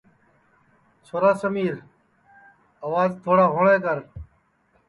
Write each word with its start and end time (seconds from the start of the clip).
چھورا 1.05 1.31
سمیر 1.41 1.75
آواج 2.85 3.09
تھوڑا 3.23 3.45
ہوݪے 3.53 3.77
کر 3.83 3.97